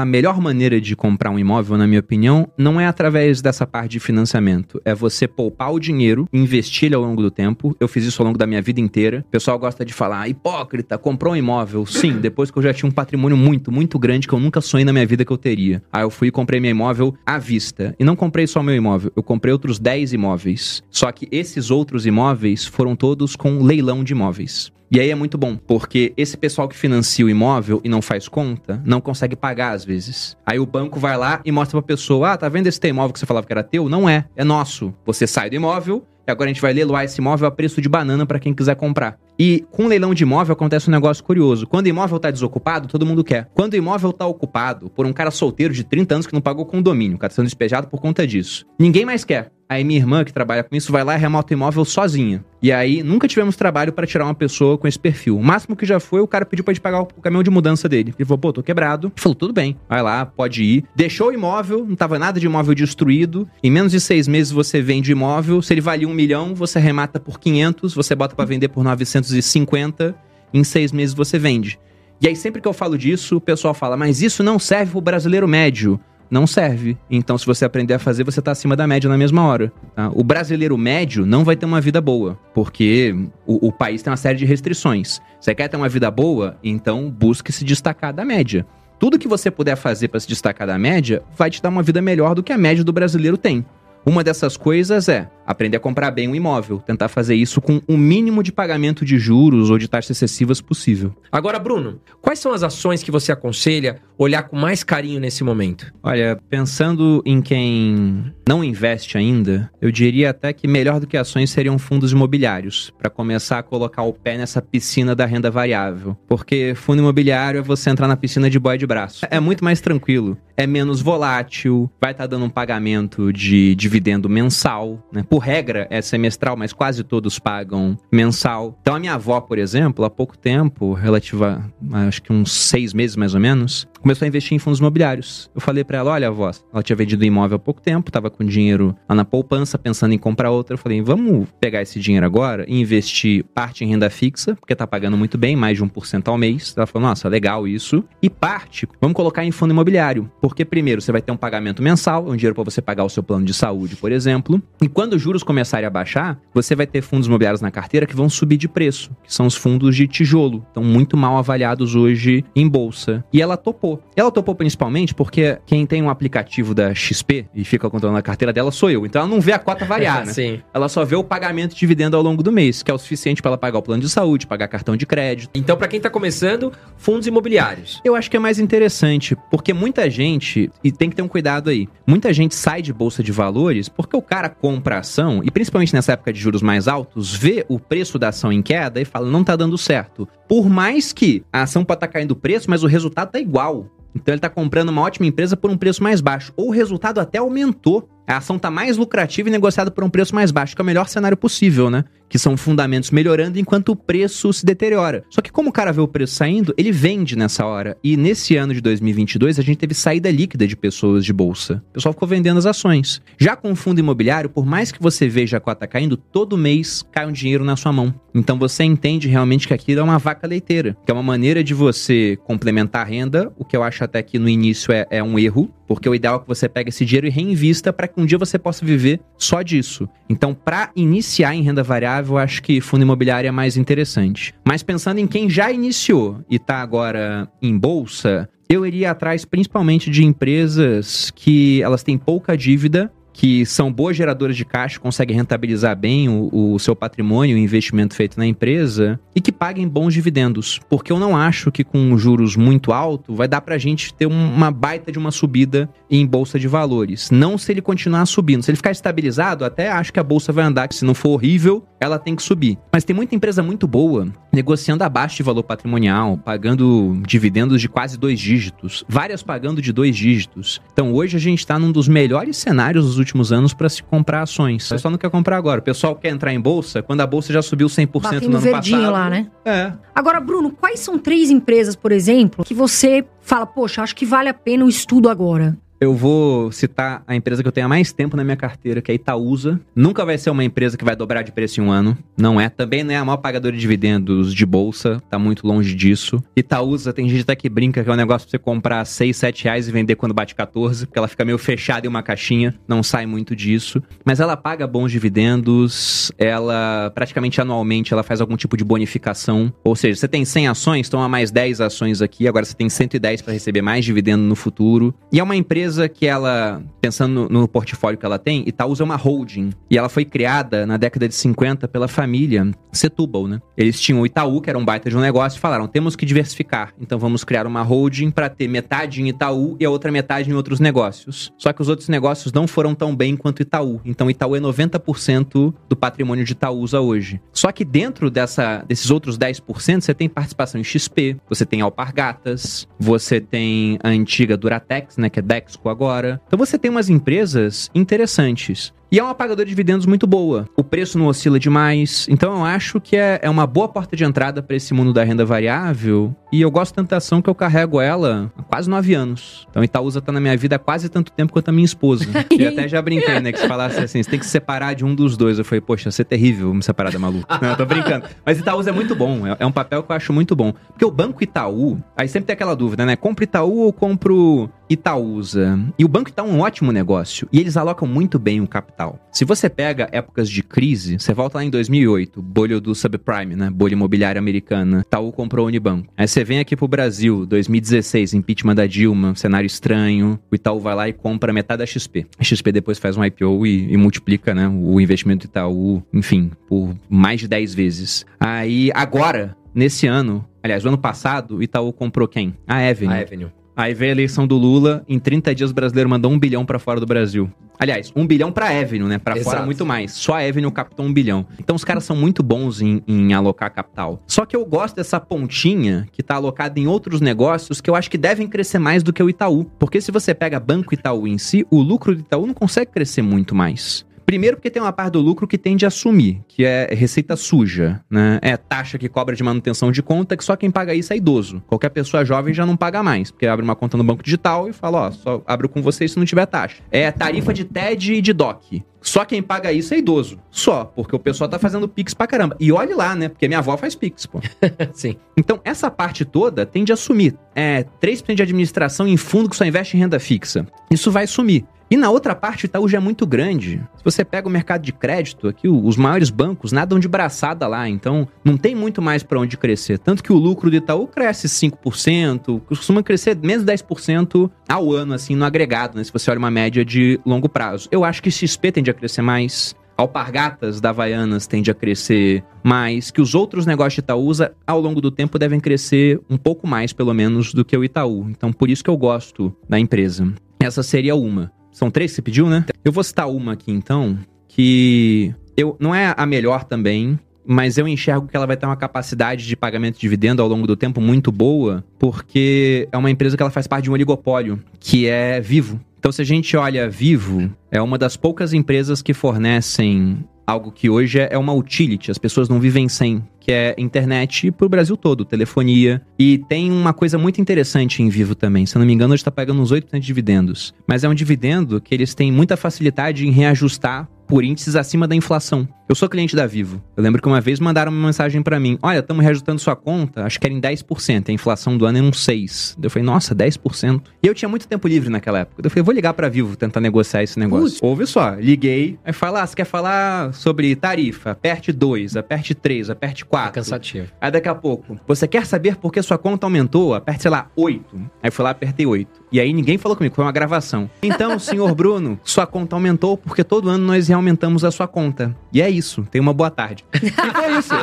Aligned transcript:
A 0.00 0.04
melhor 0.04 0.40
maneira 0.40 0.80
de 0.80 0.94
comprar 0.94 1.28
um 1.28 1.40
imóvel, 1.40 1.76
na 1.76 1.84
minha 1.84 1.98
opinião, 1.98 2.48
não 2.56 2.80
é 2.80 2.86
através 2.86 3.42
dessa 3.42 3.66
parte 3.66 3.90
de 3.90 3.98
financiamento. 3.98 4.80
É 4.84 4.94
você 4.94 5.26
poupar 5.26 5.72
o 5.72 5.80
dinheiro, 5.80 6.28
investir 6.32 6.86
ele 6.86 6.94
ao 6.94 7.02
longo 7.02 7.20
do 7.20 7.32
tempo. 7.32 7.74
Eu 7.80 7.88
fiz 7.88 8.04
isso 8.04 8.22
ao 8.22 8.26
longo 8.26 8.38
da 8.38 8.46
minha 8.46 8.62
vida 8.62 8.80
inteira. 8.80 9.24
O 9.26 9.30
pessoal 9.30 9.58
gosta 9.58 9.84
de 9.84 9.92
falar, 9.92 10.20
ah, 10.20 10.28
hipócrita, 10.28 10.96
comprou 10.96 11.32
um 11.32 11.36
imóvel. 11.36 11.84
Sim, 11.84 12.12
depois 12.22 12.48
que 12.48 12.56
eu 12.56 12.62
já 12.62 12.72
tinha 12.72 12.88
um 12.88 12.92
patrimônio 12.92 13.36
muito, 13.36 13.72
muito 13.72 13.98
grande 13.98 14.28
que 14.28 14.34
eu 14.34 14.38
nunca 14.38 14.60
sonhei 14.60 14.84
na 14.84 14.92
minha 14.92 15.04
vida 15.04 15.24
que 15.24 15.32
eu 15.32 15.36
teria. 15.36 15.82
Aí 15.92 16.04
eu 16.04 16.10
fui 16.10 16.28
e 16.28 16.30
comprei 16.30 16.60
meu 16.60 16.70
imóvel 16.70 17.12
à 17.26 17.36
vista. 17.36 17.92
E 17.98 18.04
não 18.04 18.14
comprei 18.14 18.46
só 18.46 18.62
meu 18.62 18.76
imóvel, 18.76 19.10
eu 19.16 19.22
comprei 19.24 19.52
outros 19.52 19.80
10 19.80 20.12
imóveis. 20.12 20.80
Só 20.90 21.10
que 21.10 21.26
esses 21.32 21.72
outros 21.72 22.06
imóveis 22.06 22.64
foram 22.64 22.94
todos 22.94 23.34
com 23.34 23.64
leilão 23.64 24.04
de 24.04 24.12
imóveis. 24.12 24.70
E 24.90 24.98
aí 24.98 25.10
é 25.10 25.14
muito 25.14 25.36
bom, 25.36 25.56
porque 25.56 26.14
esse 26.16 26.36
pessoal 26.36 26.66
que 26.66 26.76
financia 26.76 27.24
o 27.24 27.28
imóvel 27.28 27.80
e 27.84 27.88
não 27.88 28.00
faz 28.00 28.26
conta, 28.26 28.82
não 28.86 29.00
consegue 29.00 29.36
pagar 29.36 29.72
às 29.72 29.84
vezes. 29.84 30.36
Aí 30.46 30.58
o 30.58 30.64
banco 30.64 30.98
vai 30.98 31.16
lá 31.16 31.40
e 31.44 31.52
mostra 31.52 31.80
pra 31.80 31.86
pessoa: 31.86 32.32
ah, 32.32 32.36
tá 32.36 32.48
vendo 32.48 32.66
esse 32.66 32.80
teu 32.80 32.90
imóvel 32.90 33.12
que 33.12 33.18
você 33.18 33.26
falava 33.26 33.46
que 33.46 33.52
era 33.52 33.62
teu? 33.62 33.88
Não 33.88 34.08
é, 34.08 34.24
é 34.34 34.44
nosso. 34.44 34.94
Você 35.04 35.26
sai 35.26 35.50
do 35.50 35.56
imóvel, 35.56 36.06
e 36.28 36.30
agora 36.30 36.50
a 36.50 36.52
gente 36.52 36.60
vai 36.60 36.74
leiloar 36.74 37.04
esse 37.04 37.20
imóvel 37.20 37.48
a 37.48 37.50
preço 37.50 37.80
de 37.80 37.88
banana 37.88 38.26
para 38.26 38.38
quem 38.38 38.52
quiser 38.52 38.76
comprar. 38.76 39.18
E 39.38 39.64
com 39.70 39.86
leilão 39.86 40.12
de 40.12 40.24
imóvel 40.24 40.52
acontece 40.52 40.88
um 40.88 40.92
negócio 40.92 41.24
curioso. 41.24 41.66
Quando 41.66 41.86
o 41.86 41.88
imóvel 41.88 42.18
tá 42.18 42.30
desocupado, 42.30 42.86
todo 42.86 43.06
mundo 43.06 43.24
quer. 43.24 43.48
Quando 43.54 43.72
o 43.72 43.76
imóvel 43.76 44.12
tá 44.12 44.26
ocupado 44.26 44.90
por 44.90 45.06
um 45.06 45.12
cara 45.12 45.30
solteiro 45.30 45.72
de 45.72 45.84
30 45.84 46.14
anos 46.14 46.26
que 46.26 46.34
não 46.34 46.40
pagou 46.40 46.66
condomínio, 46.66 47.16
o 47.16 47.18
cara 47.18 47.30
tá 47.30 47.36
sendo 47.36 47.46
despejado 47.46 47.88
por 47.88 48.00
conta 48.00 48.26
disso. 48.26 48.66
Ninguém 48.78 49.06
mais 49.06 49.24
quer. 49.24 49.50
Aí 49.68 49.84
minha 49.84 50.00
irmã, 50.00 50.24
que 50.24 50.32
trabalha 50.32 50.64
com 50.64 50.74
isso, 50.74 50.90
vai 50.90 51.04
lá 51.04 51.14
e 51.14 51.18
remota 51.18 51.52
o 51.52 51.56
imóvel 51.56 51.84
sozinha. 51.84 52.42
E 52.62 52.72
aí, 52.72 53.02
nunca 53.02 53.28
tivemos 53.28 53.54
trabalho 53.54 53.92
para 53.92 54.06
tirar 54.06 54.24
uma 54.24 54.34
pessoa 54.34 54.78
com 54.78 54.88
esse 54.88 54.98
perfil. 54.98 55.36
O 55.36 55.44
máximo 55.44 55.76
que 55.76 55.84
já 55.84 56.00
foi, 56.00 56.22
o 56.22 56.26
cara 56.26 56.46
pediu 56.46 56.64
pra 56.64 56.72
gente 56.72 56.80
pagar 56.80 57.02
o 57.02 57.06
caminhão 57.06 57.42
de 57.42 57.50
mudança 57.50 57.86
dele. 57.86 58.14
Ele 58.18 58.24
falou, 58.24 58.38
pô, 58.38 58.50
tô 58.50 58.62
quebrado. 58.62 59.08
Ele 59.08 59.20
falou, 59.20 59.34
tudo 59.34 59.52
bem, 59.52 59.76
vai 59.86 60.02
lá, 60.02 60.24
pode 60.24 60.62
ir. 60.64 60.84
Deixou 60.96 61.28
o 61.28 61.32
imóvel, 61.32 61.84
não 61.86 61.94
tava 61.94 62.18
nada 62.18 62.40
de 62.40 62.46
imóvel 62.46 62.74
destruído. 62.74 63.46
Em 63.62 63.70
menos 63.70 63.92
de 63.92 64.00
seis 64.00 64.26
meses 64.26 64.50
você 64.50 64.80
vende 64.80 65.12
imóvel. 65.12 65.60
Se 65.60 65.74
ele 65.74 65.82
valia 65.82 66.08
um 66.08 66.14
milhão, 66.14 66.54
você 66.54 66.78
remata 66.78 67.20
por 67.20 67.38
500, 67.38 67.92
você 67.92 68.14
bota 68.14 68.34
para 68.34 68.46
vender 68.46 68.68
por 68.68 68.82
950. 68.82 70.14
Em 70.54 70.64
seis 70.64 70.92
meses 70.92 71.14
você 71.14 71.38
vende. 71.38 71.78
E 72.22 72.26
aí, 72.26 72.34
sempre 72.34 72.60
que 72.60 72.66
eu 72.66 72.72
falo 72.72 72.96
disso, 72.96 73.36
o 73.36 73.40
pessoal 73.40 73.74
fala, 73.74 73.96
mas 73.96 74.22
isso 74.22 74.42
não 74.42 74.58
serve 74.58 74.92
pro 74.92 75.00
brasileiro 75.00 75.46
médio 75.46 76.00
não 76.30 76.46
serve. 76.46 76.96
Então, 77.10 77.36
se 77.38 77.46
você 77.46 77.64
aprender 77.64 77.94
a 77.94 77.98
fazer, 77.98 78.24
você 78.24 78.40
está 78.40 78.52
acima 78.52 78.76
da 78.76 78.86
média 78.86 79.08
na 79.08 79.16
mesma 79.16 79.44
hora. 79.44 79.72
Tá? 79.94 80.10
O 80.14 80.22
brasileiro 80.22 80.76
médio 80.76 81.24
não 81.24 81.44
vai 81.44 81.56
ter 81.56 81.66
uma 81.66 81.80
vida 81.80 82.00
boa, 82.00 82.38
porque 82.54 83.14
o, 83.46 83.68
o, 83.68 83.72
país 83.72 84.02
tem 84.02 84.10
uma 84.10 84.16
série 84.16 84.38
de 84.38 84.44
restrições. 84.44 85.20
Você 85.40 85.54
quer 85.54 85.68
ter 85.68 85.76
uma 85.76 85.88
vida 85.88 86.10
boa? 86.10 86.56
Então, 86.62 87.10
busque 87.10 87.52
se 87.52 87.64
destacar 87.64 88.12
da 88.12 88.24
média. 88.24 88.66
Tudo 88.98 89.18
que 89.18 89.28
você 89.28 89.50
puder 89.50 89.76
fazer 89.76 90.08
para 90.08 90.20
se 90.20 90.26
destacar 90.26 90.66
da 90.66 90.78
média 90.78 91.22
vai 91.36 91.50
te 91.50 91.62
dar 91.62 91.68
uma 91.68 91.82
vida 91.82 92.02
melhor 92.02 92.34
do 92.34 92.42
que 92.42 92.52
a 92.52 92.58
média 92.58 92.82
do 92.82 92.92
brasileiro 92.92 93.36
tem. 93.36 93.64
Uma 94.04 94.24
dessas 94.24 94.56
coisas 94.56 95.08
é 95.08 95.28
aprender 95.48 95.78
a 95.78 95.80
comprar 95.80 96.10
bem 96.10 96.28
um 96.28 96.34
imóvel, 96.34 96.78
tentar 96.78 97.08
fazer 97.08 97.34
isso 97.34 97.58
com 97.58 97.80
o 97.88 97.96
mínimo 97.96 98.42
de 98.42 98.52
pagamento 98.52 99.02
de 99.02 99.18
juros 99.18 99.70
ou 99.70 99.78
de 99.78 99.88
taxas 99.88 100.10
excessivas 100.10 100.60
possível. 100.60 101.14
Agora, 101.32 101.58
Bruno, 101.58 101.98
quais 102.20 102.38
são 102.38 102.52
as 102.52 102.62
ações 102.62 103.02
que 103.02 103.10
você 103.10 103.32
aconselha 103.32 103.96
olhar 104.18 104.42
com 104.42 104.56
mais 104.56 104.84
carinho 104.84 105.18
nesse 105.18 105.42
momento? 105.42 105.90
Olha, 106.02 106.38
pensando 106.50 107.22
em 107.24 107.40
quem 107.40 108.30
não 108.46 108.62
investe 108.62 109.16
ainda, 109.16 109.70
eu 109.80 109.90
diria 109.90 110.30
até 110.30 110.52
que 110.52 110.68
melhor 110.68 111.00
do 111.00 111.06
que 111.06 111.16
ações 111.16 111.50
seriam 111.50 111.78
fundos 111.78 112.12
imobiliários, 112.12 112.92
para 112.98 113.08
começar 113.08 113.58
a 113.58 113.62
colocar 113.62 114.02
o 114.02 114.12
pé 114.12 114.36
nessa 114.36 114.60
piscina 114.60 115.14
da 115.14 115.24
renda 115.24 115.50
variável. 115.50 116.14
Porque 116.28 116.74
fundo 116.74 116.98
imobiliário 116.98 117.58
é 117.58 117.62
você 117.62 117.88
entrar 117.88 118.06
na 118.06 118.16
piscina 118.16 118.50
de 118.50 118.58
boy 118.58 118.76
de 118.76 118.86
braço. 118.86 119.24
É 119.30 119.40
muito 119.40 119.64
mais 119.64 119.80
tranquilo, 119.80 120.36
é 120.56 120.66
menos 120.66 121.00
volátil, 121.00 121.90
vai 122.00 122.10
estar 122.10 122.24
tá 122.24 122.28
dando 122.28 122.44
um 122.44 122.50
pagamento 122.50 123.32
de 123.32 123.74
dividendo 123.74 124.28
mensal, 124.28 125.06
né? 125.12 125.24
Por 125.28 125.37
regra 125.38 125.86
é 125.90 126.00
semestral, 126.02 126.56
mas 126.56 126.72
quase 126.72 127.02
todos 127.02 127.38
pagam 127.38 127.96
mensal. 128.10 128.76
Então 128.80 128.94
a 128.94 128.98
minha 128.98 129.14
avó, 129.14 129.40
por 129.40 129.58
exemplo, 129.58 130.04
há 130.04 130.10
pouco 130.10 130.36
tempo, 130.36 130.92
relativa, 130.92 131.64
acho 132.06 132.22
que 132.22 132.32
uns 132.32 132.52
seis 132.52 132.92
meses 132.92 133.16
mais 133.16 133.34
ou 133.34 133.40
menos, 133.40 133.88
começou 134.00 134.24
a 134.24 134.28
investir 134.28 134.54
em 134.54 134.58
fundos 134.58 134.78
imobiliários. 134.78 135.50
Eu 135.54 135.60
falei 135.60 135.84
para 135.84 135.98
ela, 135.98 136.12
olha, 136.12 136.28
avó, 136.28 136.50
ela 136.72 136.82
tinha 136.82 136.96
vendido 136.96 137.24
imóvel 137.24 137.56
há 137.56 137.58
pouco 137.58 137.80
tempo, 137.80 138.10
tava 138.10 138.30
com 138.30 138.44
dinheiro 138.44 138.94
lá 139.08 139.14
na 139.14 139.24
poupança, 139.24 139.78
pensando 139.78 140.12
em 140.12 140.18
comprar 140.18 140.50
outra. 140.50 140.74
Eu 140.74 140.78
falei, 140.78 141.00
vamos 141.02 141.48
pegar 141.60 141.82
esse 141.82 141.98
dinheiro 142.00 142.24
agora 142.24 142.64
e 142.68 142.80
investir 142.80 143.44
parte 143.54 143.84
em 143.84 143.88
renda 143.88 144.08
fixa, 144.10 144.54
porque 144.56 144.74
tá 144.74 144.86
pagando 144.86 145.16
muito 145.16 145.36
bem, 145.36 145.56
mais 145.56 145.76
de 145.76 145.84
1% 145.84 146.28
ao 146.28 146.38
mês. 146.38 146.74
Ela 146.76 146.86
falou, 146.86 147.08
nossa, 147.08 147.28
legal 147.28 147.66
isso. 147.66 148.04
E 148.22 148.30
parte, 148.30 148.88
vamos 149.00 149.16
colocar 149.16 149.44
em 149.44 149.50
fundo 149.50 149.72
imobiliário, 149.72 150.30
porque 150.40 150.64
primeiro 150.64 151.00
você 151.00 151.12
vai 151.12 151.22
ter 151.22 151.32
um 151.32 151.36
pagamento 151.36 151.82
mensal, 151.82 152.28
um 152.28 152.36
dinheiro 152.36 152.54
para 152.54 152.64
você 152.64 152.80
pagar 152.80 153.04
o 153.04 153.08
seu 153.08 153.22
plano 153.22 153.44
de 153.44 153.54
saúde, 153.54 153.96
por 153.96 154.12
exemplo. 154.12 154.62
E 154.80 154.88
quando 154.88 155.14
os 155.14 155.22
juros 155.22 155.42
começarem 155.42 155.86
a 155.86 155.90
baixar, 155.90 156.38
você 156.52 156.74
vai 156.74 156.86
ter 156.86 157.02
fundos 157.02 157.26
imobiliários 157.26 157.60
na 157.60 157.70
carteira 157.70 158.06
que 158.06 158.16
vão 158.16 158.28
subir 158.28 158.56
de 158.56 158.68
preço, 158.68 159.10
que 159.22 159.32
são 159.32 159.46
os 159.46 159.54
fundos 159.54 159.96
de 159.96 160.06
tijolo, 160.06 160.64
estão 160.68 160.82
muito 160.82 161.16
mal 161.16 161.36
avaliados 161.36 161.94
hoje 161.94 162.44
em 162.54 162.68
bolsa. 162.68 163.24
E 163.32 163.40
ela 163.40 163.56
topou. 163.56 163.87
Ela 164.14 164.30
topou 164.30 164.54
principalmente 164.54 165.14
porque 165.14 165.58
quem 165.66 165.84
tem 165.84 166.02
um 166.02 166.10
aplicativo 166.10 166.74
da 166.74 166.94
XP 166.94 167.46
e 167.54 167.64
fica 167.64 167.90
controlando 167.90 168.18
a 168.18 168.22
carteira 168.22 168.52
dela 168.52 168.70
sou 168.70 168.90
eu. 168.90 169.04
Então 169.04 169.22
ela 169.22 169.30
não 169.30 169.40
vê 169.40 169.52
a 169.52 169.58
cota 169.58 169.84
variar, 169.84 170.24
né? 170.26 170.32
Sim. 170.32 170.62
Ela 170.72 170.88
só 170.88 171.04
vê 171.04 171.16
o 171.16 171.24
pagamento 171.24 171.74
de 171.74 171.88
dividendo 171.88 172.18
ao 172.18 172.22
longo 172.22 172.42
do 172.42 172.52
mês, 172.52 172.82
que 172.82 172.90
é 172.90 172.94
o 172.94 172.98
suficiente 172.98 173.40
para 173.40 173.48
ela 173.48 173.58
pagar 173.58 173.78
o 173.78 173.82
plano 173.82 174.02
de 174.02 174.10
saúde, 174.10 174.46
pagar 174.46 174.68
cartão 174.68 174.94
de 174.94 175.06
crédito. 175.06 175.50
Então, 175.54 175.74
para 175.74 175.88
quem 175.88 175.98
tá 175.98 176.10
começando, 176.10 176.70
fundos 176.98 177.26
imobiliários. 177.26 177.98
Eu 178.04 178.14
acho 178.14 178.30
que 178.30 178.36
é 178.36 178.40
mais 178.40 178.58
interessante, 178.58 179.34
porque 179.50 179.72
muita 179.72 180.10
gente, 180.10 180.70
e 180.84 180.92
tem 180.92 181.08
que 181.08 181.16
ter 181.16 181.22
um 181.22 181.28
cuidado 181.28 181.70
aí, 181.70 181.88
muita 182.06 182.30
gente 182.30 182.54
sai 182.54 182.82
de 182.82 182.92
bolsa 182.92 183.22
de 183.22 183.32
valores 183.32 183.88
porque 183.88 184.14
o 184.14 184.20
cara 184.20 184.50
compra 184.50 184.98
ação, 184.98 185.40
e 185.42 185.50
principalmente 185.50 185.94
nessa 185.94 186.12
época 186.12 186.30
de 186.30 186.38
juros 186.38 186.60
mais 186.60 186.86
altos, 186.86 187.34
vê 187.34 187.64
o 187.68 187.80
preço 187.80 188.18
da 188.18 188.28
ação 188.28 188.52
em 188.52 188.60
queda 188.60 189.00
e 189.00 189.06
fala, 189.06 189.30
não 189.30 189.42
tá 189.42 189.56
dando 189.56 189.78
certo. 189.78 190.28
Por 190.46 190.68
mais 190.68 191.12
que 191.12 191.42
a 191.52 191.62
ação 191.62 191.84
pode 191.84 191.98
estar 191.98 192.06
tá 192.06 192.12
caindo 192.12 192.32
o 192.32 192.36
preço, 192.36 192.68
mas 192.68 192.82
o 192.82 192.86
resultado 192.86 193.30
tá 193.30 193.38
igual. 193.38 193.77
Então 194.14 194.32
ele 194.32 194.38
está 194.38 194.48
comprando 194.48 194.88
uma 194.88 195.02
ótima 195.02 195.26
empresa 195.26 195.56
por 195.56 195.70
um 195.70 195.76
preço 195.76 196.02
mais 196.02 196.20
baixo. 196.20 196.52
Ou 196.56 196.68
o 196.68 196.72
resultado 196.72 197.18
até 197.18 197.38
aumentou. 197.38 198.08
A 198.28 198.36
ação 198.36 198.56
está 198.56 198.70
mais 198.70 198.98
lucrativa 198.98 199.48
e 199.48 199.52
negociada 199.52 199.90
por 199.90 200.04
um 200.04 200.10
preço 200.10 200.34
mais 200.34 200.50
baixo, 200.50 200.76
que 200.76 200.82
é 200.82 200.84
o 200.84 200.86
melhor 200.86 201.08
cenário 201.08 201.36
possível, 201.36 201.88
né? 201.88 202.04
que 202.28 202.38
são 202.38 202.56
fundamentos 202.56 203.10
melhorando 203.10 203.58
enquanto 203.58 203.90
o 203.90 203.96
preço 203.96 204.52
se 204.52 204.64
deteriora. 204.64 205.24
Só 205.30 205.40
que 205.40 205.50
como 205.50 205.70
o 205.70 205.72
cara 205.72 205.92
vê 205.92 206.00
o 206.00 206.08
preço 206.08 206.34
saindo, 206.34 206.74
ele 206.76 206.92
vende 206.92 207.36
nessa 207.36 207.64
hora. 207.64 207.96
E 208.04 208.16
nesse 208.16 208.56
ano 208.56 208.74
de 208.74 208.80
2022 208.80 209.58
a 209.58 209.62
gente 209.62 209.78
teve 209.78 209.94
saída 209.94 210.30
líquida 210.30 210.66
de 210.66 210.76
pessoas 210.76 211.24
de 211.24 211.32
bolsa. 211.32 211.82
O 211.90 211.92
pessoal 211.94 212.12
ficou 212.12 212.28
vendendo 212.28 212.58
as 212.58 212.66
ações. 212.66 213.22
Já 213.38 213.56
com 213.56 213.72
o 213.72 213.76
fundo 213.76 213.98
imobiliário, 213.98 214.50
por 214.50 214.66
mais 214.66 214.92
que 214.92 215.02
você 215.02 215.28
veja 215.28 215.56
a 215.56 215.60
cota 215.60 215.86
caindo, 215.86 216.16
todo 216.16 216.58
mês 216.58 217.04
cai 217.10 217.26
um 217.26 217.32
dinheiro 217.32 217.64
na 217.64 217.76
sua 217.76 217.92
mão. 217.92 218.14
Então 218.34 218.58
você 218.58 218.84
entende 218.84 219.28
realmente 219.28 219.66
que 219.66 219.74
aquilo 219.74 220.00
é 220.00 220.02
uma 220.02 220.18
vaca 220.18 220.46
leiteira, 220.46 220.96
que 221.04 221.10
é 221.10 221.14
uma 221.14 221.22
maneira 221.22 221.64
de 221.64 221.74
você 221.74 222.38
complementar 222.44 223.02
a 223.02 223.08
renda, 223.08 223.52
o 223.56 223.64
que 223.64 223.76
eu 223.76 223.82
acho 223.82 224.04
até 224.04 224.22
que 224.22 224.38
no 224.38 224.48
início 224.48 224.92
é, 224.92 225.06
é 225.10 225.22
um 225.22 225.38
erro, 225.38 225.72
porque 225.88 226.08
o 226.08 226.14
ideal 226.14 226.36
é 226.36 226.38
que 226.40 226.46
você 226.46 226.68
pegue 226.68 226.90
esse 226.90 227.04
dinheiro 227.04 227.26
e 227.26 227.30
reinvista 227.30 227.92
para 227.92 228.06
que 228.06 228.20
um 228.20 228.26
dia 228.26 228.38
você 228.38 228.58
possa 228.58 228.84
viver 228.84 229.18
só 229.36 229.62
disso. 229.62 230.08
Então, 230.28 230.54
para 230.54 230.90
iniciar 230.94 231.54
em 231.54 231.62
renda 231.62 231.82
variável, 231.82 232.18
variável, 232.28 232.38
acho 232.38 232.62
que 232.62 232.80
fundo 232.80 233.02
imobiliário 233.02 233.48
é 233.48 233.50
mais 233.50 233.76
interessante. 233.76 234.54
Mas 234.66 234.82
pensando 234.82 235.18
em 235.18 235.26
quem 235.26 235.48
já 235.48 235.70
iniciou 235.70 236.40
e 236.48 236.56
está 236.56 236.76
agora 236.76 237.48
em 237.60 237.76
bolsa, 237.76 238.48
eu 238.68 238.86
iria 238.86 239.10
atrás 239.10 239.44
principalmente 239.44 240.10
de 240.10 240.24
empresas 240.24 241.30
que 241.34 241.82
elas 241.82 242.02
têm 242.02 242.18
pouca 242.18 242.56
dívida 242.56 243.10
que 243.38 243.64
são 243.64 243.92
boas 243.92 244.16
geradoras 244.16 244.56
de 244.56 244.64
caixa, 244.64 244.98
conseguem 244.98 245.36
rentabilizar 245.36 245.96
bem 245.96 246.28
o, 246.28 246.74
o, 246.74 246.78
seu 246.80 246.96
patrimônio, 246.96 247.54
o 247.54 247.58
investimento 247.58 248.16
feito 248.16 248.36
na 248.36 248.44
empresa 248.44 249.18
e 249.32 249.40
que 249.40 249.52
paguem 249.52 249.86
bons 249.86 250.12
dividendos. 250.12 250.80
Porque 250.88 251.12
eu 251.12 251.20
não 251.20 251.36
acho 251.36 251.70
que 251.70 251.84
com 251.84 252.18
juros 252.18 252.56
muito 252.56 252.92
altos 252.92 253.36
vai 253.36 253.46
dar 253.46 253.60
pra 253.60 253.78
gente 253.78 254.12
ter 254.12 254.26
uma 254.26 254.72
baita 254.72 255.12
de 255.12 255.20
uma 255.20 255.30
subida 255.30 255.88
em 256.10 256.26
bolsa 256.26 256.58
de 256.58 256.66
valores. 256.66 257.30
Não 257.30 257.56
se 257.56 257.70
ele 257.70 257.80
continuar 257.80 258.26
subindo. 258.26 258.64
Se 258.64 258.72
ele 258.72 258.76
ficar 258.76 258.90
estabilizado, 258.90 259.64
até 259.64 259.88
acho 259.88 260.12
que 260.12 260.18
a 260.18 260.24
bolsa 260.24 260.52
vai 260.52 260.64
andar, 260.64 260.88
que 260.88 260.96
se 260.96 261.04
não 261.04 261.14
for 261.14 261.28
horrível, 261.28 261.86
ela 262.00 262.18
tem 262.18 262.34
que 262.34 262.42
subir. 262.42 262.76
Mas 262.92 263.04
tem 263.04 263.14
muita 263.14 263.36
empresa 263.36 263.62
muito 263.62 263.86
boa 263.86 264.26
negociando 264.52 265.04
abaixo 265.04 265.36
de 265.36 265.42
valor 265.44 265.62
patrimonial, 265.62 266.36
pagando 266.36 267.22
dividendos 267.24 267.80
de 267.80 267.88
quase 267.88 268.18
dois 268.18 268.40
dígitos, 268.40 269.04
várias 269.08 269.44
pagando 269.44 269.80
de 269.80 269.92
dois 269.92 270.16
dígitos. 270.16 270.80
Então 270.92 271.12
hoje 271.12 271.36
a 271.36 271.40
gente 271.40 271.60
está 271.60 271.78
num 271.78 271.92
dos 271.92 272.08
melhores 272.08 272.56
cenários 272.56 273.04
dos 273.04 273.18
últimos 273.18 273.27
anos 273.52 273.74
para 273.74 273.88
se 273.88 274.02
comprar 274.02 274.42
ações. 274.42 274.86
O 274.86 274.94
pessoal 274.94 275.10
não 275.10 275.18
quer 275.18 275.30
comprar 275.30 275.56
agora. 275.56 275.80
O 275.80 275.82
pessoal 275.82 276.14
quer 276.14 276.30
entrar 276.30 276.52
em 276.52 276.60
bolsa 276.60 277.02
quando 277.02 277.20
a 277.20 277.26
bolsa 277.26 277.52
já 277.52 277.62
subiu 277.62 277.88
100% 277.88 278.20
Batendo 278.20 278.48
no 278.48 278.56
ano 278.56 278.60
verdinho 278.60 278.98
passado. 278.98 279.12
lá, 279.12 279.30
né? 279.30 279.46
É. 279.64 279.92
Agora, 280.14 280.40
Bruno, 280.40 280.70
quais 280.70 281.00
são 281.00 281.18
três 281.18 281.50
empresas, 281.50 281.94
por 281.96 282.12
exemplo, 282.12 282.64
que 282.64 282.74
você 282.74 283.24
fala, 283.40 283.66
poxa, 283.66 284.02
acho 284.02 284.14
que 284.14 284.24
vale 284.24 284.48
a 284.48 284.54
pena 284.54 284.84
o 284.84 284.88
estudo 284.88 285.28
agora? 285.28 285.76
Eu 286.00 286.14
vou 286.14 286.70
citar 286.70 287.24
a 287.26 287.34
empresa 287.34 287.60
que 287.60 287.66
eu 287.66 287.72
tenho 287.72 287.86
há 287.86 287.88
mais 287.88 288.12
tempo 288.12 288.36
na 288.36 288.44
minha 288.44 288.56
carteira, 288.56 289.02
que 289.02 289.10
é 289.10 289.12
a 289.12 289.16
Itaúsa. 289.16 289.80
Nunca 289.96 290.24
vai 290.24 290.38
ser 290.38 290.48
uma 290.50 290.62
empresa 290.62 290.96
que 290.96 291.04
vai 291.04 291.16
dobrar 291.16 291.42
de 291.42 291.50
preço 291.50 291.80
em 291.80 291.84
um 291.84 291.90
ano. 291.90 292.16
Não 292.36 292.60
é. 292.60 292.68
Também 292.68 293.02
não 293.02 293.12
é 293.12 293.16
a 293.16 293.24
maior 293.24 293.38
pagadora 293.38 293.74
de 293.74 293.80
dividendos 293.80 294.54
de 294.54 294.64
bolsa. 294.64 295.20
Tá 295.28 295.40
muito 295.40 295.66
longe 295.66 295.96
disso. 295.96 296.40
Itaúsa, 296.56 297.12
tem 297.12 297.28
gente 297.28 297.42
até 297.42 297.56
que 297.56 297.68
brinca 297.68 298.04
que 298.04 298.08
é 298.08 298.12
um 298.12 298.16
negócio 298.16 298.46
pra 298.46 298.52
você 298.52 298.58
comprar 298.58 299.04
6, 299.04 299.36
7 299.36 299.64
reais 299.64 299.88
e 299.88 299.92
vender 299.92 300.14
quando 300.14 300.32
bate 300.32 300.54
14, 300.54 301.06
porque 301.06 301.18
ela 301.18 301.26
fica 301.26 301.44
meio 301.44 301.58
fechada 301.58 302.06
em 302.06 302.08
uma 302.08 302.22
caixinha. 302.22 302.78
Não 302.86 303.02
sai 303.02 303.26
muito 303.26 303.56
disso. 303.56 304.00
Mas 304.24 304.38
ela 304.38 304.56
paga 304.56 304.86
bons 304.86 305.10
dividendos. 305.10 306.30
Ela, 306.38 307.10
praticamente 307.12 307.60
anualmente, 307.60 308.12
ela 308.12 308.22
faz 308.22 308.40
algum 308.40 308.56
tipo 308.56 308.76
de 308.76 308.84
bonificação. 308.84 309.72
Ou 309.82 309.96
seja, 309.96 310.20
você 310.20 310.28
tem 310.28 310.44
100 310.44 310.68
ações, 310.68 311.08
toma 311.08 311.28
mais 311.28 311.50
10 311.50 311.80
ações 311.80 312.22
aqui. 312.22 312.46
Agora 312.46 312.64
você 312.64 312.74
tem 312.74 312.88
110 312.88 313.42
para 313.42 313.52
receber 313.52 313.82
mais 313.82 314.04
dividendo 314.04 314.44
no 314.44 314.54
futuro. 314.54 315.12
E 315.32 315.40
é 315.40 315.42
uma 315.42 315.56
empresa 315.88 316.08
que 316.08 316.26
ela, 316.26 316.82
pensando 317.00 317.48
no, 317.48 317.60
no 317.60 317.68
portfólio 317.68 318.18
que 318.18 318.26
ela 318.26 318.38
tem, 318.38 318.62
Itaúsa 318.66 319.02
é 319.02 319.04
uma 319.04 319.16
holding. 319.16 319.70
E 319.90 319.96
ela 319.96 320.08
foi 320.08 320.24
criada 320.24 320.86
na 320.86 320.96
década 320.96 321.26
de 321.26 321.34
50 321.34 321.88
pela 321.88 322.06
família 322.06 322.70
Setúbal, 322.92 323.46
né? 323.46 323.60
Eles 323.76 324.00
tinham 324.00 324.20
o 324.20 324.26
Itaú, 324.26 324.60
que 324.60 324.70
era 324.70 324.78
um 324.78 324.84
baita 324.84 325.08
de 325.08 325.16
um 325.16 325.20
negócio, 325.20 325.58
e 325.58 325.60
falaram: 325.60 325.86
temos 325.86 326.16
que 326.16 326.26
diversificar. 326.26 326.92
Então 327.00 327.18
vamos 327.18 327.44
criar 327.44 327.66
uma 327.66 327.82
holding 327.82 328.30
para 328.30 328.48
ter 328.48 328.68
metade 328.68 329.22
em 329.22 329.28
Itaú 329.28 329.76
e 329.78 329.84
a 329.84 329.90
outra 329.90 330.10
metade 330.10 330.50
em 330.50 330.54
outros 330.54 330.80
negócios. 330.80 331.52
Só 331.56 331.72
que 331.72 331.82
os 331.82 331.88
outros 331.88 332.08
negócios 332.08 332.52
não 332.52 332.66
foram 332.66 332.94
tão 332.94 333.14
bem 333.14 333.36
quanto 333.36 333.62
Itaú. 333.62 334.00
Então 334.04 334.30
Itaú 334.30 334.56
é 334.56 334.60
90% 334.60 335.74
do 335.88 335.96
patrimônio 335.96 336.44
de 336.44 336.52
Itaúsa 336.52 337.00
hoje. 337.00 337.40
Só 337.52 337.72
que 337.72 337.84
dentro 337.84 338.30
dessa, 338.30 338.84
desses 338.86 339.10
outros 339.10 339.38
10%, 339.38 340.00
você 340.00 340.14
tem 340.14 340.28
participação 340.28 340.80
em 340.80 340.84
XP, 340.84 341.36
você 341.48 341.64
tem 341.64 341.80
Alpargatas, 341.80 342.86
você 342.98 343.40
tem 343.40 343.98
a 344.02 344.08
antiga 344.08 344.56
Duratex, 344.56 345.16
né, 345.16 345.28
que 345.28 345.38
é 345.38 345.42
Dexco 345.42 345.88
agora. 345.88 346.40
Então 346.46 346.58
você 346.58 346.78
tem 346.78 346.90
umas 346.90 347.08
empresas 347.08 347.90
interessantes. 347.94 348.92
E 349.10 349.18
é 349.18 349.22
uma 349.22 349.34
pagadora 349.34 349.64
de 349.64 349.70
dividendos 349.70 350.04
muito 350.04 350.26
boa. 350.26 350.66
O 350.76 350.84
preço 350.84 351.18
não 351.18 351.26
oscila 351.26 351.58
demais. 351.58 352.26
Então 352.28 352.58
eu 352.58 352.64
acho 352.64 353.00
que 353.00 353.16
é, 353.16 353.40
é 353.42 353.48
uma 353.48 353.66
boa 353.66 353.88
porta 353.88 354.14
de 354.14 354.22
entrada 354.22 354.62
para 354.62 354.76
esse 354.76 354.92
mundo 354.92 355.12
da 355.14 355.24
renda 355.24 355.46
variável. 355.46 356.36
E 356.52 356.60
eu 356.60 356.70
gosto 356.70 357.02
da 357.02 357.16
ação 357.16 357.40
que 357.40 357.48
eu 357.48 357.54
carrego 357.54 358.00
ela 358.00 358.52
há 358.58 358.62
quase 358.62 358.88
nove 358.90 359.14
anos. 359.14 359.66
Então 359.70 359.82
Itaúsa 359.82 360.20
tá 360.20 360.30
na 360.30 360.40
minha 360.40 360.56
vida 360.56 360.76
há 360.76 360.78
quase 360.78 361.08
tanto 361.08 361.32
tempo 361.32 361.52
quanto 361.52 361.70
a 361.70 361.72
minha 361.72 361.84
esposa. 361.86 362.26
e 362.50 362.60
eu 362.62 362.68
até 362.70 362.86
já 362.86 363.00
brinquei, 363.00 363.40
né? 363.40 363.50
Que 363.50 363.60
se 363.60 363.68
falasse 363.68 363.98
assim, 363.98 364.22
você 364.22 364.28
tem 364.28 364.38
que 364.38 364.44
se 364.44 364.50
separar 364.50 364.94
de 364.94 365.04
um 365.06 365.14
dos 365.14 365.38
dois. 365.38 365.58
Eu 365.58 365.64
falei, 365.64 365.80
poxa, 365.80 366.10
você 366.10 366.20
é 366.20 366.24
terrível 366.24 366.74
me 366.74 366.82
separar 366.82 367.10
da 367.10 367.18
Malu. 367.18 367.44
Não, 367.62 367.70
eu 367.70 367.76
tô 367.76 367.86
brincando. 367.86 368.26
Mas 368.44 368.58
Itaúsa 368.58 368.90
é 368.90 368.92
muito 368.92 369.14
bom. 369.14 369.46
É, 369.46 369.56
é 369.60 369.66
um 369.66 369.72
papel 369.72 370.02
que 370.02 370.12
eu 370.12 370.16
acho 370.16 370.32
muito 370.34 370.54
bom. 370.54 370.74
Porque 370.88 371.04
o 371.04 371.10
Banco 371.10 371.42
Itaú, 371.42 371.98
aí 372.14 372.28
sempre 372.28 372.48
tem 372.48 372.54
aquela 372.54 372.76
dúvida, 372.76 373.06
né? 373.06 373.16
Compro 373.16 373.44
Itaú 373.44 373.78
ou 373.84 373.92
compro 373.92 374.70
Itaúsa? 374.88 375.78
E 375.98 376.04
o 376.04 376.08
Banco 376.08 376.30
Itaú 376.30 376.48
é 376.48 376.50
um 376.50 376.60
ótimo 376.60 376.92
negócio. 376.92 377.48
E 377.52 377.60
eles 377.60 377.76
alocam 377.76 378.08
muito 378.08 378.38
bem 378.38 378.60
o 378.60 378.66
capital. 378.66 379.18
Se 379.30 379.44
você 379.44 379.68
pega 379.68 380.08
épocas 380.10 380.48
de 380.48 380.62
crise, 380.62 381.18
você 381.18 381.34
volta 381.34 381.58
lá 381.58 381.64
em 381.64 381.70
2008, 381.70 382.40
bolha 382.40 382.80
do 382.80 382.94
subprime, 382.94 383.54
né? 383.54 383.70
Bolha 383.70 383.92
imobiliária 383.92 384.38
americana. 384.38 385.02
Itaú 385.06 385.32
comprou 385.32 385.66
o 385.66 385.68
Unibanco. 385.68 386.08
Aí 386.16 386.26
você 386.26 386.42
vem 386.44 386.58
aqui 386.58 386.76
pro 386.76 386.88
Brasil, 386.88 387.44
2016, 387.46 388.34
impeachment 388.34 388.74
da 388.74 388.86
Dilma, 388.86 389.34
cenário 389.34 389.66
estranho. 389.66 390.38
O 390.50 390.54
Itaú 390.54 390.80
vai 390.80 390.94
lá 390.94 391.08
e 391.08 391.12
compra 391.12 391.52
metade 391.52 391.78
da 391.78 391.86
XP. 391.86 392.26
A 392.38 392.44
XP 392.44 392.72
depois 392.72 392.98
faz 392.98 393.16
um 393.16 393.24
IPO 393.24 393.66
e, 393.66 393.92
e 393.92 393.96
multiplica, 393.96 394.54
né? 394.54 394.68
O 394.68 395.00
investimento 395.00 395.46
do 395.46 395.50
Itaú, 395.50 396.02
enfim, 396.12 396.50
por 396.66 396.94
mais 397.08 397.40
de 397.40 397.48
10 397.48 397.74
vezes. 397.74 398.26
Aí, 398.40 398.90
agora, 398.94 399.56
nesse 399.74 400.06
ano, 400.06 400.44
aliás, 400.62 400.82
no 400.84 400.88
ano 400.88 400.98
passado, 400.98 401.56
o 401.56 401.62
Itaú 401.62 401.92
comprou 401.92 402.26
quem? 402.26 402.54
A 402.66 402.76
Avenue. 402.76 403.14
A 403.14 403.20
Avenue. 403.20 403.57
Aí 403.78 403.94
veio 403.94 404.10
a 404.10 404.12
eleição 404.12 404.44
do 404.44 404.56
Lula, 404.56 405.04
em 405.08 405.20
30 405.20 405.54
dias 405.54 405.70
o 405.70 405.74
brasileiro 405.74 406.10
mandou 406.10 406.32
um 406.32 406.36
bilhão 406.36 406.66
pra 406.66 406.80
fora 406.80 406.98
do 406.98 407.06
Brasil. 407.06 407.48
Aliás, 407.78 408.12
um 408.16 408.26
bilhão 408.26 408.50
pra 408.50 408.76
Avenue, 408.76 409.08
né? 409.08 409.18
Pra 409.18 409.36
fora 409.36 409.58
Exato. 409.58 409.66
muito 409.66 409.86
mais. 409.86 410.14
Só 410.14 410.34
a 410.34 410.40
Avenue 410.40 410.72
captou 410.72 411.06
um 411.06 411.12
bilhão. 411.12 411.46
Então 411.60 411.76
os 411.76 411.84
caras 411.84 412.02
são 412.02 412.16
muito 412.16 412.42
bons 412.42 412.82
em, 412.82 413.00
em 413.06 413.32
alocar 413.32 413.72
capital. 413.72 414.20
Só 414.26 414.44
que 414.44 414.56
eu 414.56 414.66
gosto 414.66 414.96
dessa 414.96 415.20
pontinha 415.20 416.08
que 416.10 416.20
tá 416.20 416.34
alocada 416.34 416.80
em 416.80 416.88
outros 416.88 417.20
negócios 417.20 417.80
que 417.80 417.88
eu 417.88 417.94
acho 417.94 418.10
que 418.10 418.18
devem 418.18 418.48
crescer 418.48 418.80
mais 418.80 419.04
do 419.04 419.12
que 419.12 419.22
o 419.22 419.30
Itaú. 419.30 419.64
Porque 419.78 420.00
se 420.00 420.10
você 420.10 420.34
pega 420.34 420.58
Banco 420.58 420.92
Itaú 420.92 421.28
em 421.28 421.38
si, 421.38 421.64
o 421.70 421.80
lucro 421.80 422.16
do 422.16 422.20
Itaú 422.20 422.48
não 422.48 422.54
consegue 422.54 422.90
crescer 422.90 423.22
muito 423.22 423.54
mais. 423.54 424.04
Primeiro 424.28 424.58
porque 424.58 424.68
tem 424.68 424.82
uma 424.82 424.92
parte 424.92 425.14
do 425.14 425.22
lucro 425.22 425.46
que 425.48 425.56
tende 425.56 425.86
a 425.86 425.88
assumir, 425.88 426.42
que 426.46 426.62
é 426.62 426.86
receita 426.92 427.34
suja, 427.34 428.02
né? 428.10 428.38
É 428.42 428.58
taxa 428.58 428.98
que 428.98 429.08
cobra 429.08 429.34
de 429.34 429.42
manutenção 429.42 429.90
de 429.90 430.02
conta, 430.02 430.36
que 430.36 430.44
só 430.44 430.54
quem 430.54 430.70
paga 430.70 430.94
isso 430.94 431.14
é 431.14 431.16
idoso. 431.16 431.62
Qualquer 431.66 431.88
pessoa 431.88 432.26
jovem 432.26 432.52
já 432.52 432.66
não 432.66 432.76
paga 432.76 433.02
mais, 433.02 433.30
porque 433.30 433.46
abre 433.46 433.64
uma 433.64 433.74
conta 433.74 433.96
no 433.96 434.04
banco 434.04 434.22
digital 434.22 434.68
e 434.68 434.72
fala, 434.74 435.06
ó, 435.06 435.10
só 435.10 435.42
abro 435.46 435.66
com 435.66 435.80
vocês 435.80 436.12
se 436.12 436.18
não 436.18 436.26
tiver 436.26 436.44
taxa. 436.44 436.82
É 436.90 437.10
tarifa 437.10 437.54
de 437.54 437.64
TED 437.64 438.16
e 438.16 438.20
de 438.20 438.34
DOC. 438.34 438.84
Só 439.00 439.24
quem 439.24 439.42
paga 439.42 439.72
isso 439.72 439.94
é 439.94 439.96
idoso. 439.96 440.38
Só, 440.50 440.84
porque 440.84 441.16
o 441.16 441.18
pessoal 441.18 441.48
tá 441.48 441.58
fazendo 441.58 441.88
Pix 441.88 442.12
pra 442.12 442.26
caramba. 442.26 442.54
E 442.60 442.70
olhe 442.70 442.92
lá, 442.92 443.14
né? 443.14 443.30
Porque 443.30 443.48
minha 443.48 443.60
avó 443.60 443.78
faz 443.78 443.94
Pix, 443.94 444.26
pô. 444.26 444.42
Sim. 444.92 445.16
Então, 445.38 445.58
essa 445.64 445.90
parte 445.90 446.26
toda 446.26 446.66
tende 446.66 446.92
a 446.92 446.96
sumir. 446.96 447.34
É 447.54 447.82
3% 448.02 448.34
de 448.34 448.42
administração 448.42 449.08
em 449.08 449.16
fundo 449.16 449.48
que 449.48 449.56
só 449.56 449.64
investe 449.64 449.96
em 449.96 450.00
renda 450.00 450.20
fixa. 450.20 450.66
Isso 450.90 451.10
vai 451.10 451.26
sumir. 451.26 451.64
E 451.90 451.96
na 451.96 452.10
outra 452.10 452.34
parte, 452.34 452.64
o 452.64 452.66
Itaú 452.66 452.86
já 452.86 452.98
é 452.98 453.00
muito 453.00 453.26
grande. 453.26 453.80
Se 453.96 454.04
você 454.04 454.24
pega 454.24 454.46
o 454.46 454.50
mercado 454.50 454.82
de 454.82 454.92
crédito, 454.92 455.48
aqui 455.48 455.68
os 455.68 455.96
maiores 455.96 456.28
bancos 456.28 456.70
nadam 456.70 456.98
de 456.98 457.08
braçada 457.08 457.66
lá, 457.66 457.88
então 457.88 458.28
não 458.44 458.56
tem 458.58 458.74
muito 458.74 459.00
mais 459.00 459.22
para 459.22 459.40
onde 459.40 459.56
crescer. 459.56 459.98
Tanto 459.98 460.22
que 460.22 460.32
o 460.32 460.36
lucro 460.36 460.70
do 460.70 460.76
Itaú 460.76 461.06
cresce 461.06 461.48
5%, 461.48 462.60
costuma 462.66 463.02
crescer 463.02 463.36
menos 463.36 463.64
de 463.64 463.72
10% 463.72 464.50
ao 464.68 464.92
ano, 464.92 465.14
assim, 465.14 465.34
no 465.34 465.44
agregado, 465.44 465.96
né? 465.96 466.04
Se 466.04 466.12
você 466.12 466.30
olha 466.30 466.38
uma 466.38 466.50
média 466.50 466.84
de 466.84 467.18
longo 467.24 467.48
prazo. 467.48 467.88
Eu 467.90 468.04
acho 468.04 468.22
que 468.22 468.30
XP 468.30 468.72
tende 468.72 468.90
a 468.90 468.94
crescer 468.94 469.22
mais. 469.22 469.74
Alpargatas 469.96 470.80
da 470.80 470.90
Havaianas 470.90 471.48
tende 471.48 471.72
a 471.72 471.74
crescer 471.74 472.44
mais, 472.62 473.10
que 473.10 473.20
os 473.20 473.34
outros 473.34 473.66
negócios 473.66 473.94
de 473.94 474.00
Itaúsa, 474.00 474.52
ao 474.64 474.80
longo 474.80 475.00
do 475.00 475.10
tempo, 475.10 475.40
devem 475.40 475.58
crescer 475.58 476.20
um 476.30 476.36
pouco 476.36 476.68
mais, 476.68 476.92
pelo 476.92 477.12
menos, 477.12 477.52
do 477.52 477.64
que 477.64 477.76
o 477.76 477.82
Itaú. 477.82 478.28
Então, 478.30 478.52
por 478.52 478.70
isso 478.70 478.84
que 478.84 478.90
eu 478.90 478.96
gosto 478.96 479.52
da 479.68 479.76
empresa. 479.76 480.32
Essa 480.60 480.84
seria 480.84 481.16
uma. 481.16 481.50
São 481.78 481.92
três 481.92 482.10
que 482.10 482.16
você 482.16 482.22
pediu, 482.22 482.48
né? 482.48 482.64
Eu 482.84 482.90
vou 482.90 483.04
citar 483.04 483.30
uma 483.30 483.52
aqui, 483.52 483.70
então, 483.70 484.18
que 484.48 485.32
eu 485.56 485.76
não 485.78 485.94
é 485.94 486.12
a 486.16 486.26
melhor 486.26 486.64
também, 486.64 487.16
mas 487.46 487.78
eu 487.78 487.86
enxergo 487.86 488.26
que 488.26 488.36
ela 488.36 488.48
vai 488.48 488.56
ter 488.56 488.66
uma 488.66 488.74
capacidade 488.74 489.46
de 489.46 489.54
pagamento 489.54 489.94
de 489.94 490.00
dividendo 490.00 490.42
ao 490.42 490.48
longo 490.48 490.66
do 490.66 490.74
tempo 490.74 491.00
muito 491.00 491.30
boa, 491.30 491.84
porque 491.96 492.88
é 492.90 492.98
uma 492.98 493.12
empresa 493.12 493.36
que 493.36 493.42
ela 493.44 493.52
faz 493.52 493.68
parte 493.68 493.84
de 493.84 493.90
um 493.90 493.92
oligopólio, 493.92 494.58
que 494.80 495.06
é 495.06 495.40
Vivo. 495.40 495.80
Então, 496.00 496.10
se 496.10 496.20
a 496.20 496.24
gente 496.24 496.56
olha 496.56 496.90
Vivo, 496.90 497.48
é 497.70 497.80
uma 497.80 497.96
das 497.96 498.16
poucas 498.16 498.52
empresas 498.52 499.00
que 499.00 499.14
fornecem 499.14 500.18
algo 500.48 500.72
que 500.72 500.88
hoje 500.88 501.18
é 501.20 501.36
uma 501.36 501.52
utility, 501.52 502.10
as 502.10 502.16
pessoas 502.16 502.48
não 502.48 502.58
vivem 502.58 502.88
sem, 502.88 503.22
que 503.38 503.52
é 503.52 503.74
internet 503.76 504.50
pro 504.50 504.66
Brasil 504.66 504.96
todo, 504.96 505.22
telefonia. 505.22 506.00
E 506.18 506.38
tem 506.48 506.72
uma 506.72 506.94
coisa 506.94 507.18
muito 507.18 507.38
interessante 507.38 508.02
em 508.02 508.08
Vivo 508.08 508.34
também. 508.34 508.64
Se 508.64 508.74
eu 508.74 508.80
não 508.80 508.86
me 508.86 508.94
engano, 508.94 509.12
hoje 509.12 509.22
tá 509.22 509.30
pagando 509.30 509.60
uns 509.60 509.70
8% 509.70 509.90
de 509.92 510.00
dividendos. 510.00 510.72
Mas 510.86 511.04
é 511.04 511.08
um 511.08 511.14
dividendo 511.14 511.78
que 511.82 511.94
eles 511.94 512.14
têm 512.14 512.32
muita 512.32 512.56
facilidade 512.56 513.28
em 513.28 513.30
reajustar 513.30 514.08
por 514.26 514.42
índices 514.42 514.74
acima 514.74 515.06
da 515.06 515.14
inflação. 515.14 515.68
Eu 515.88 515.94
sou 515.94 516.06
cliente 516.06 516.36
da 516.36 516.46
Vivo. 516.46 516.82
Eu 516.94 517.02
lembro 517.02 517.22
que 517.22 517.26
uma 517.26 517.40
vez 517.40 517.58
mandaram 517.58 517.90
uma 517.90 518.06
mensagem 518.08 518.42
pra 518.42 518.60
mim: 518.60 518.78
Olha, 518.82 518.98
estamos 518.98 519.24
reajustando 519.24 519.58
sua 519.58 519.74
conta, 519.74 520.24
acho 520.24 520.38
que 520.38 520.46
era 520.46 520.54
em 520.54 520.60
10%. 520.60 521.30
A 521.30 521.32
inflação 521.32 521.78
do 521.78 521.86
ano 521.86 521.96
era 521.96 522.06
um 522.06 522.10
6%. 522.10 522.76
Eu 522.82 522.90
falei, 522.90 523.06
nossa, 523.06 523.34
10%. 523.34 524.02
E 524.22 524.26
eu 524.26 524.34
tinha 524.34 524.50
muito 524.50 524.68
tempo 524.68 524.86
livre 524.86 525.08
naquela 525.08 525.38
época. 525.38 525.62
Eu 525.64 525.70
falei, 525.70 525.82
vou 525.82 525.94
ligar 525.94 526.12
pra 526.12 526.28
Vivo 526.28 526.56
tentar 526.56 526.82
negociar 526.82 527.22
esse 527.22 527.38
negócio. 527.38 527.68
Putz. 527.70 527.82
Ouve 527.82 528.06
só, 528.06 528.34
liguei. 528.34 528.98
Aí 529.02 529.14
fala: 529.14 529.42
ah, 529.42 529.46
você 529.46 529.56
quer 529.56 529.64
falar 529.64 530.34
sobre 530.34 530.76
tarifa? 530.76 531.30
Aperte 531.30 531.72
2, 531.72 532.16
aperte 532.16 532.54
3, 532.54 532.90
aperte 532.90 533.22
É 533.22 533.26
4. 533.26 533.52
cansativo. 533.52 534.08
Aí 534.20 534.30
daqui 534.30 534.48
a 534.48 534.54
pouco, 534.54 535.00
você 535.06 535.26
quer 535.26 535.46
saber 535.46 535.76
por 535.76 535.90
que 535.90 536.02
sua 536.02 536.18
conta 536.18 536.44
aumentou? 536.44 536.94
Aperte, 536.94 537.22
sei 537.22 537.30
lá, 537.30 537.50
8. 537.56 537.98
Aí 538.22 538.30
fui 538.30 538.42
lá, 538.44 538.50
apertei 538.50 538.84
8. 538.84 539.08
E 539.32 539.40
aí 539.40 539.54
ninguém 539.54 539.78
falou 539.78 539.96
comigo, 539.96 540.14
foi 540.14 540.24
uma 540.24 540.32
gravação. 540.32 540.90
Então, 541.02 541.38
senhor 541.38 541.74
Bruno, 541.74 542.20
sua 542.24 542.46
conta 542.46 542.76
aumentou 542.76 543.16
porque 543.16 543.42
todo 543.42 543.70
ano 543.70 543.86
nós 543.86 544.08
reaumentamos 544.08 544.64
a 544.64 544.70
sua 544.70 544.86
conta. 544.86 545.34
E 545.50 545.62
é 545.62 545.70
isso. 545.70 545.77
Tenha 546.10 546.22
uma 546.22 546.32
boa 546.32 546.50
tarde. 546.50 546.84
E 547.02 547.10
foi 547.10 547.58
isso. 547.58 547.74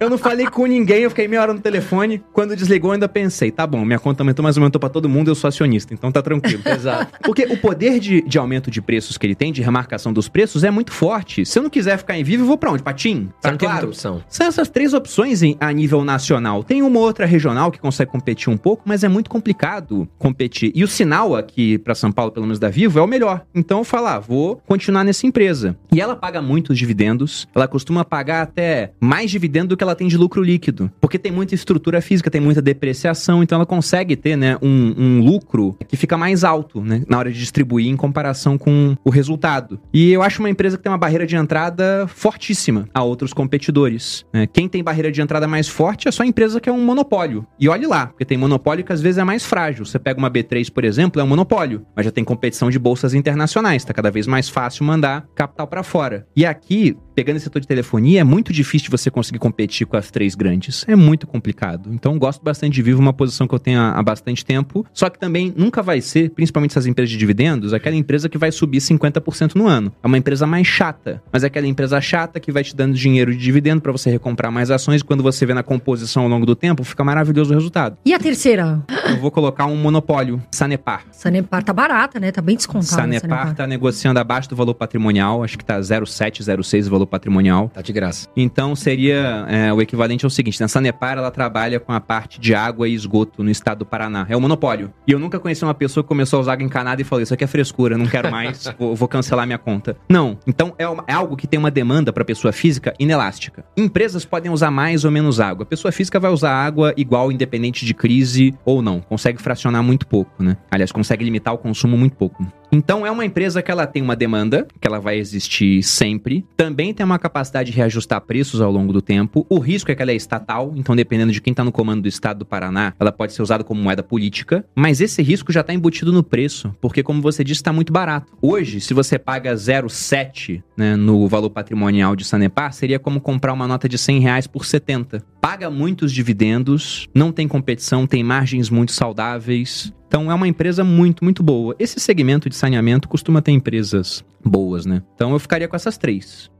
Eu 0.00 0.10
não 0.10 0.18
falei 0.18 0.46
com 0.46 0.66
ninguém, 0.66 1.02
eu 1.02 1.10
fiquei 1.10 1.26
meia 1.28 1.42
hora 1.42 1.52
no 1.54 1.60
telefone. 1.60 2.22
Quando 2.32 2.54
desligou, 2.56 2.90
eu 2.90 2.94
ainda 2.94 3.08
pensei, 3.08 3.50
tá 3.50 3.66
bom, 3.66 3.84
minha 3.84 3.98
conta 3.98 4.22
aumentou, 4.22 4.42
mas 4.42 4.56
aumentou 4.58 4.78
pra 4.80 4.88
todo 4.88 5.08
mundo, 5.08 5.30
eu 5.30 5.34
sou 5.34 5.48
acionista, 5.48 5.92
então 5.94 6.10
tá 6.12 6.20
tranquilo. 6.22 6.62
Exato. 6.66 7.12
Porque 7.22 7.44
o 7.44 7.56
poder 7.56 7.98
de, 8.00 8.22
de 8.22 8.38
aumento 8.38 8.70
de 8.70 8.80
preços 8.82 9.16
que 9.16 9.26
ele 9.26 9.34
tem, 9.34 9.52
de 9.52 9.62
remarcação 9.62 10.12
dos 10.12 10.28
preços, 10.28 10.64
é 10.64 10.70
muito 10.70 10.92
forte. 10.92 11.44
Se 11.46 11.58
eu 11.58 11.62
não 11.62 11.70
quiser 11.70 11.96
ficar 11.98 12.18
em 12.18 12.24
vivo, 12.24 12.42
eu 12.42 12.46
vou 12.46 12.58
pra 12.58 12.70
onde? 12.72 12.82
Pra 12.82 12.92
TIM? 12.92 13.26
Tá 13.40 13.50
tem 13.50 13.50
muita 13.52 13.66
claro? 13.66 13.88
opção. 13.88 14.22
São 14.28 14.46
essas 14.46 14.68
três 14.68 14.92
opções 14.94 15.42
em- 15.42 15.56
a 15.60 15.72
nível 15.72 16.04
nacional. 16.04 16.62
Tem 16.64 16.82
uma 16.82 16.98
outra 17.00 17.26
regional 17.26 17.70
que 17.70 17.78
consegue 17.78 18.10
competir 18.10 18.50
um 18.52 18.56
pouco, 18.56 18.82
mas 18.84 19.04
é 19.04 19.08
muito 19.08 19.30
complicado 19.30 20.08
competir. 20.18 20.72
E 20.74 20.82
o 20.84 20.88
sinal 20.88 21.34
aqui 21.36 21.78
pra 21.78 21.94
São 21.94 22.10
Paulo, 22.12 22.32
pelo 22.32 22.46
menos 22.46 22.58
da 22.58 22.68
Vivo, 22.68 22.98
é 22.98 23.02
o 23.02 23.06
melhor. 23.06 23.42
Então 23.54 23.78
eu 23.78 23.84
falo, 23.84 24.06
ah, 24.08 24.18
vou 24.18 24.60
continuar 24.66 25.04
nessa 25.04 25.26
empresa. 25.26 25.76
E 25.92 26.00
ela 26.00 26.16
paga 26.16 26.40
muitos 26.42 26.76
dividendos. 26.78 27.33
Ela 27.54 27.68
costuma 27.68 28.04
pagar 28.04 28.42
até 28.42 28.92
mais 29.00 29.30
dividendo 29.30 29.68
do 29.68 29.76
que 29.76 29.84
ela 29.84 29.94
tem 29.94 30.08
de 30.08 30.16
lucro 30.16 30.42
líquido. 30.42 30.90
Porque 31.00 31.18
tem 31.18 31.32
muita 31.32 31.54
estrutura 31.54 32.00
física, 32.00 32.30
tem 32.30 32.40
muita 32.40 32.62
depreciação, 32.62 33.42
então 33.42 33.56
ela 33.56 33.66
consegue 33.66 34.16
ter, 34.16 34.36
né, 34.36 34.56
um, 34.62 34.94
um 34.96 35.20
lucro 35.20 35.76
que 35.88 35.96
fica 35.96 36.16
mais 36.16 36.44
alto, 36.44 36.80
né, 36.80 37.02
na 37.08 37.18
hora 37.18 37.32
de 37.32 37.38
distribuir 37.38 37.88
em 37.88 37.96
comparação 37.96 38.56
com 38.56 38.96
o 39.04 39.10
resultado. 39.10 39.80
E 39.92 40.12
eu 40.12 40.22
acho 40.22 40.40
uma 40.40 40.50
empresa 40.50 40.76
que 40.76 40.82
tem 40.82 40.92
uma 40.92 40.98
barreira 40.98 41.26
de 41.26 41.36
entrada 41.36 42.06
fortíssima 42.08 42.88
a 42.94 43.02
outros 43.02 43.32
competidores. 43.32 44.24
né? 44.32 44.46
Quem 44.46 44.68
tem 44.68 44.82
barreira 44.82 45.10
de 45.10 45.20
entrada 45.20 45.46
mais 45.46 45.68
forte 45.68 46.08
é 46.08 46.12
só 46.12 46.22
a 46.22 46.26
empresa 46.26 46.60
que 46.60 46.68
é 46.68 46.72
um 46.72 46.84
monopólio. 46.84 47.46
E 47.58 47.68
olhe 47.68 47.86
lá, 47.86 48.06
porque 48.06 48.24
tem 48.24 48.38
monopólio 48.38 48.84
que 48.84 48.92
às 48.92 49.00
vezes 49.00 49.18
é 49.18 49.24
mais 49.24 49.44
frágil. 49.44 49.84
Você 49.84 49.98
pega 49.98 50.18
uma 50.18 50.30
B3, 50.30 50.70
por 50.70 50.84
exemplo, 50.84 51.20
é 51.20 51.24
um 51.24 51.26
monopólio, 51.26 51.86
mas 51.94 52.04
já 52.04 52.12
tem 52.12 52.24
competição 52.24 52.70
de 52.70 52.78
bolsas 52.78 53.14
internacionais, 53.14 53.84
tá 53.84 53.92
cada 53.92 54.10
vez 54.10 54.26
mais 54.26 54.48
fácil 54.48 54.84
mandar 54.84 55.26
capital 55.34 55.66
para 55.66 55.82
fora. 55.82 56.26
E 56.36 56.44
aqui, 56.44 56.96
pegando 57.24 57.36
esse 57.36 57.44
setor 57.44 57.60
de 57.60 57.66
telefonia, 57.66 58.20
é 58.20 58.24
muito 58.24 58.52
difícil 58.52 58.90
você 58.90 59.10
conseguir 59.10 59.38
competir 59.38 59.86
com 59.86 59.96
as 59.96 60.10
três 60.10 60.34
grandes. 60.34 60.84
É 60.86 60.94
muito 60.94 61.26
complicado. 61.26 61.88
Então, 61.90 62.18
gosto 62.18 62.42
bastante 62.44 62.74
de 62.74 62.82
Vivo, 62.82 63.00
uma 63.00 63.14
posição 63.14 63.48
que 63.48 63.54
eu 63.54 63.58
tenho 63.58 63.80
há 63.80 63.98
há 63.98 64.02
bastante 64.02 64.44
tempo. 64.44 64.84
Só 64.92 65.08
que 65.08 65.18
também 65.18 65.54
nunca 65.56 65.82
vai 65.82 66.02
ser, 66.02 66.28
principalmente 66.30 66.72
essas 66.72 66.86
empresas 66.86 67.10
de 67.10 67.16
dividendos, 67.16 67.72
aquela 67.72 67.96
empresa 67.96 68.28
que 68.28 68.36
vai 68.36 68.52
subir 68.52 68.78
50% 68.78 69.54
no 69.54 69.66
ano. 69.66 69.90
É 70.02 70.06
uma 70.06 70.18
empresa 70.18 70.46
mais 70.46 70.66
chata, 70.66 71.22
mas 71.32 71.44
é 71.44 71.46
aquela 71.46 71.66
empresa 71.66 71.98
chata 71.98 72.38
que 72.38 72.52
vai 72.52 72.62
te 72.62 72.76
dando 72.76 72.94
dinheiro 72.94 73.32
de 73.32 73.38
dividendo 73.38 73.80
para 73.80 73.92
você 73.92 74.10
recomprar 74.10 74.52
mais 74.52 74.70
ações. 74.70 75.02
Quando 75.02 75.22
você 75.22 75.46
vê 75.46 75.54
na 75.54 75.62
composição 75.62 76.24
ao 76.24 76.28
longo 76.28 76.44
do 76.44 76.54
tempo, 76.54 76.84
fica 76.84 77.02
maravilhoso 77.02 77.52
o 77.52 77.54
resultado. 77.54 77.96
E 78.04 78.12
a 78.12 78.18
terceira? 78.18 78.82
Eu 79.08 79.18
vou 79.18 79.30
colocar 79.30 79.64
um 79.64 79.76
monopólio, 79.76 80.42
Sanepar. 80.50 81.04
Sanepar 81.10 81.62
tá 81.62 81.72
barata, 81.72 82.20
né? 82.20 82.30
Tá 82.30 82.42
bem 82.42 82.56
descontada. 82.56 82.86
Sanepar 82.86 83.54
tá 83.54 83.66
negociando 83.66 84.18
abaixo 84.18 84.50
do 84.50 84.56
valor 84.56 84.74
patrimonial, 84.74 85.42
acho 85.42 85.56
que 85.56 85.64
tá 85.64 85.78
0,7, 85.78 86.42
0,6 86.42 86.86
o 86.86 86.90
valor 86.90 87.06
patrimonial. 87.18 87.70
Tá 87.72 87.80
de 87.80 87.92
graça. 87.92 88.28
Então 88.36 88.74
seria 88.74 89.46
é, 89.48 89.72
o 89.72 89.80
equivalente 89.80 90.24
ao 90.24 90.30
seguinte: 90.30 90.60
na 90.60 90.68
Sanepar 90.68 91.16
ela 91.16 91.30
trabalha 91.30 91.78
com 91.78 91.92
a 91.92 92.00
parte 92.00 92.40
de 92.40 92.54
água 92.54 92.88
e 92.88 92.94
esgoto 92.94 93.42
no 93.42 93.50
estado 93.50 93.78
do 93.78 93.86
Paraná. 93.86 94.26
É 94.28 94.36
o 94.36 94.40
monopólio. 94.40 94.92
E 95.06 95.12
eu 95.12 95.18
nunca 95.18 95.38
conheci 95.38 95.64
uma 95.64 95.74
pessoa 95.74 96.02
que 96.02 96.08
começou 96.08 96.38
a 96.38 96.40
usar 96.42 96.52
água 96.54 96.64
encanada 96.64 97.00
e 97.00 97.04
falou: 97.04 97.22
Isso 97.22 97.32
aqui 97.34 97.44
é 97.44 97.46
frescura, 97.46 97.96
não 97.96 98.06
quero 98.06 98.30
mais, 98.30 98.64
vou, 98.78 98.94
vou 98.96 99.08
cancelar 99.08 99.46
minha 99.46 99.58
conta. 99.58 99.96
Não. 100.08 100.38
Então 100.46 100.74
é, 100.78 100.88
uma- 100.88 101.04
é 101.06 101.12
algo 101.12 101.36
que 101.36 101.46
tem 101.46 101.58
uma 101.58 101.70
demanda 101.70 102.12
para 102.12 102.24
pessoa 102.24 102.52
física 102.52 102.92
inelástica. 102.98 103.64
Empresas 103.76 104.24
podem 104.24 104.50
usar 104.50 104.70
mais 104.70 105.04
ou 105.04 105.10
menos 105.10 105.38
água. 105.40 105.62
A 105.62 105.66
pessoa 105.66 105.92
física 105.92 106.18
vai 106.18 106.30
usar 106.30 106.52
água 106.52 106.92
igual, 106.96 107.30
independente 107.30 107.84
de 107.86 107.94
crise 107.94 108.54
ou 108.64 108.82
não. 108.82 109.00
Consegue 109.00 109.40
fracionar 109.40 109.82
muito 109.82 110.06
pouco, 110.06 110.42
né? 110.42 110.56
Aliás, 110.70 110.90
consegue 110.90 111.24
limitar 111.24 111.54
o 111.54 111.58
consumo 111.58 111.96
muito 111.96 112.16
pouco. 112.16 112.46
Então 112.74 113.06
é 113.06 113.10
uma 113.10 113.24
empresa 113.24 113.62
que 113.62 113.70
ela 113.70 113.86
tem 113.86 114.02
uma 114.02 114.16
demanda, 114.16 114.66
que 114.80 114.88
ela 114.88 114.98
vai 114.98 115.16
existir 115.16 115.80
sempre. 115.84 116.44
Também 116.56 116.92
tem 116.92 117.06
uma 117.06 117.20
capacidade 117.20 117.70
de 117.70 117.76
reajustar 117.76 118.20
preços 118.22 118.60
ao 118.60 118.72
longo 118.72 118.92
do 118.92 119.00
tempo. 119.00 119.46
O 119.48 119.60
risco 119.60 119.92
é 119.92 119.94
que 119.94 120.02
ela 120.02 120.10
é 120.10 120.16
estatal, 120.16 120.72
então 120.74 120.96
dependendo 120.96 121.30
de 121.30 121.40
quem 121.40 121.52
está 121.52 121.62
no 121.62 121.70
comando 121.70 122.02
do 122.02 122.08
estado 122.08 122.38
do 122.38 122.44
Paraná, 122.44 122.92
ela 122.98 123.12
pode 123.12 123.32
ser 123.32 123.42
usada 123.42 123.62
como 123.62 123.80
moeda 123.80 124.02
política. 124.02 124.64
Mas 124.74 125.00
esse 125.00 125.22
risco 125.22 125.52
já 125.52 125.60
está 125.60 125.72
embutido 125.72 126.12
no 126.12 126.24
preço, 126.24 126.74
porque 126.80 127.00
como 127.00 127.22
você 127.22 127.44
disse, 127.44 127.60
está 127.60 127.72
muito 127.72 127.92
barato. 127.92 128.32
Hoje, 128.42 128.80
se 128.80 128.92
você 128.92 129.20
paga 129.20 129.54
0,7 129.54 130.60
né, 130.76 130.96
no 130.96 131.28
valor 131.28 131.50
patrimonial 131.50 132.16
de 132.16 132.24
Sanepar, 132.24 132.72
seria 132.72 132.98
como 132.98 133.20
comprar 133.20 133.52
uma 133.52 133.68
nota 133.68 133.88
de 133.88 133.96
100 133.96 134.18
reais 134.18 134.46
por 134.48 134.66
70. 134.66 135.22
Paga 135.40 135.70
muitos 135.70 136.10
dividendos, 136.10 137.06
não 137.14 137.30
tem 137.30 137.46
competição, 137.46 138.04
tem 138.04 138.24
margens 138.24 138.68
muito 138.68 138.90
saudáveis. 138.90 139.92
Então 140.06 140.30
é 140.30 140.34
uma 140.34 140.46
empresa 140.46 140.84
muito, 140.84 141.24
muito 141.24 141.42
boa. 141.42 141.74
Esse 141.78 141.98
segmento 141.98 142.48
de 142.48 142.56
saneamento 142.56 143.08
costuma 143.08 143.42
ter 143.42 143.52
empresas 143.52 144.24
boas, 144.44 144.86
né? 144.86 145.02
Então 145.14 145.32
eu 145.32 145.38
ficaria 145.38 145.66
com 145.66 145.74
essas 145.74 145.96
três. 145.96 146.50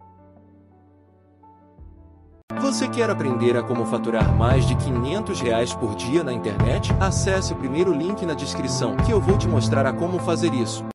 Você 2.61 2.89
quer 2.89 3.11
aprender 3.11 3.57
a 3.57 3.63
como 3.63 3.85
faturar 3.85 4.35
mais 4.35 4.67
de 4.67 4.75
500 4.77 5.41
reais 5.41 5.75
por 5.75 5.95
dia 5.97 6.25
na 6.25 6.33
internet? 6.33 6.95
Acesse 6.99 7.53
o 7.53 7.57
primeiro 7.57 7.93
link 7.93 8.25
na 8.25 8.33
descrição 8.33 8.97
que 8.97 9.13
eu 9.13 9.21
vou 9.21 9.37
te 9.37 9.47
mostrar 9.47 9.85
a 9.85 9.93
como 9.93 10.19
fazer 10.19 10.55
isso. 10.55 10.83